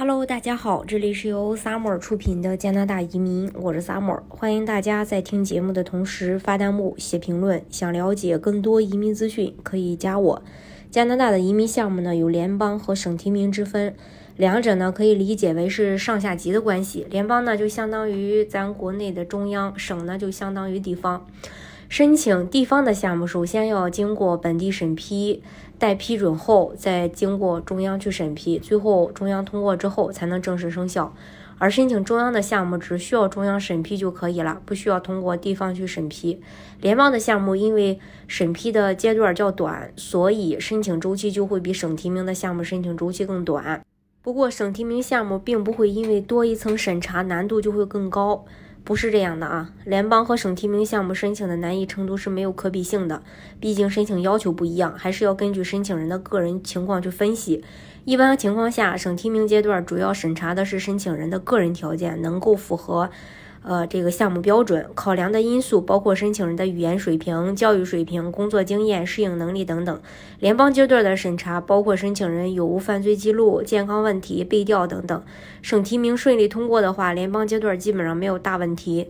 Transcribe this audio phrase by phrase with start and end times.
[0.00, 7.60] Hello，大家好，这里是由 Summer 出品的加拿大移民，我是 Summer，欢迎大家在听节目的同时发弹幕、写评论。
[7.68, 10.42] 想了解更多移民资讯，可以加我。
[10.88, 13.96] 加拿大的移民项目呢，有联邦和省提名之分，
[14.36, 17.04] 两者呢可以理解为是上下级的关系。
[17.10, 21.26] 联邦呢就相当于咱国内的中央，省呢就相当于地方。
[21.88, 25.42] 申请地方的项目，首先要经过本地审批，
[25.78, 31.14] 待批准后，再经过中央去审批，最后中央通过之后才能正式生效。
[31.56, 36.40] 而申请中央的项目，只需要中央审批就可以了，不需要通过地方去审批。
[36.82, 43.82] 联邦的项目因为审批的阶段较短，所以申请周期就会比省提名的项目申请周期更短。
[44.20, 48.44] 不过，省提名项目并不会因为多一层审查，难度就会更高。
[48.88, 53.22] 不是这样的啊，联邦和省提名项目申请的难易程度是没有可比性的，
[53.60, 57.62] 毕竟申请要求不一样，还是要根据申请人的个人情况去分析。
[58.06, 63.10] 一般情况下，省提名阶段主要审查的是申请人的个人条件能够符合。
[63.62, 70.00] 呃，这个项目标准考量的因素包括申请人的语言水平、教育水平、工作经验、适应能力等等。
[70.38, 75.22] 联邦阶段的审查包括申请人有无犯罪记录、健康问题、被调等等。
[75.60, 79.08] 省提名顺利通过的话，联邦阶段基本上没有大问题。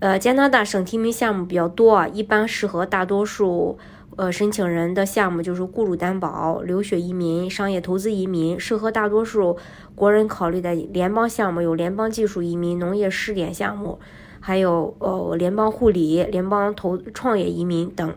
[0.00, 3.78] 呃，加拿大省提名项目比较多啊，一般适合大多数。
[4.18, 9.56] 呃，申请人的项目就是雇主担保、留学移民、商业投资移民，适合大多数
[9.94, 14.00] 国人考虑的联邦项目有联邦技术移民、农业试点项目，
[14.40, 18.12] 还有呃联邦护理、联邦投创业移民等。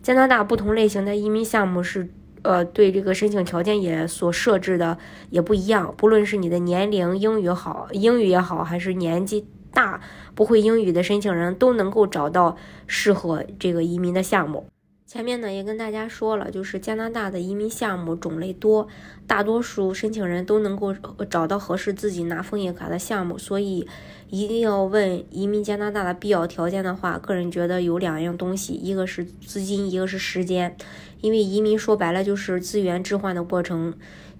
[0.00, 2.08] 加拿大不同类型的移民项目是
[2.40, 4.96] 呃对这个申请条件也所设置的
[5.28, 10.00] 也不一样，不论是你的年龄、英语好、英语也好，还是年纪大
[10.34, 12.56] 不会英语的申请人都能够找到
[12.86, 14.64] 适合这个移民的项目。
[15.12, 18.88] 前面呢也跟大家说了，就是加拿大的移民项目种类多，
[19.26, 20.94] 大多数申请人都能够
[21.28, 23.86] 找到合适自己拿枫叶卡的项目，所以
[24.30, 30.74] 一定要问移民加拿大的必要条件的话，个人觉得有两样东西，一个是资金，一个是时间，
[31.22, 33.94] 因为移民说白了就是资源置换的过程。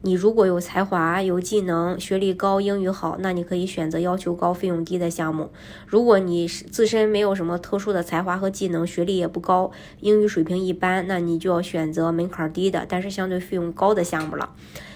[0.04, 5.52] 你如果有才华、有技能、学历高、英语好，那你可以选择要求高、费用低的项目。
[5.86, 9.70] 如果你自身没有什么特殊的才华和技能，学历也不高，
[10.00, 14.50] 英语水平一般，那你就要选择门槛低的，但是相对费用高的项目了。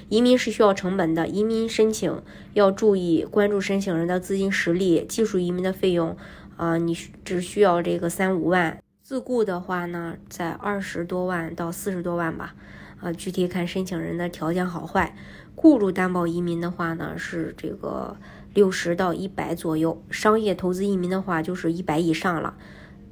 [0.08, 2.20] 移民是需要成本的，移民申请
[2.54, 5.06] 要注意关注申请人的资金实力。
[5.08, 6.16] 技术移民的费用，
[6.56, 6.92] 啊，你
[7.24, 12.56] 只需要这个三五万；自雇的话呢，在二十多万到四十多万吧。
[13.00, 15.14] 啊，具体看申请人的条件好坏。
[15.54, 18.16] 雇主担保移民的话呢，是这个
[18.52, 22.54] 六十到一百左右；商业投资移民的话，就是一百以上了。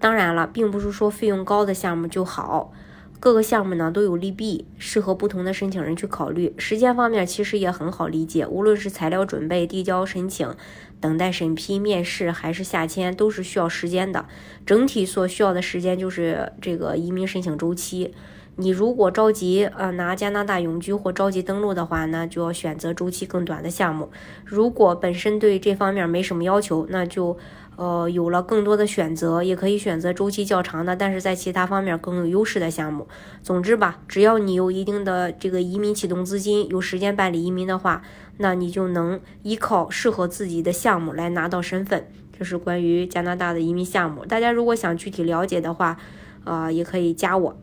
[0.01, 2.73] 当然了，并不是说费用高的项目就好，
[3.21, 6.53] 各个项目呢都有利弊，适合不同的申请人去考虑。
[6.59, 10.53] 时间方面其实也很好理解，无论是材料准备、递交申请、
[11.05, 14.25] 等待审批、面试，还是下签，都是需要时间的。
[14.65, 18.15] 整体所需要的时间就是这个移民申请周期。
[18.57, 24.11] 你如果着急呃拿加拿大永居或着急登陆的话，那就要选择周期更短的项目。
[24.47, 27.37] 如果本身对这方面没什么要求，那就
[27.77, 33.07] 呃有了更多的选择，也可以选择周期较长的，但是在其他方面更有优势的项目。
[33.43, 38.03] 总之吧，只要你有一定的这个移民启动资金，有时间办理移民的话，
[38.39, 42.07] 那你就能依靠适合自己的项目来拿到身份。
[42.37, 44.25] 这是关于加拿大的移民项目。
[44.27, 45.97] 大家如果想具体了解的话，
[46.45, 47.57] 呃，也可以加我。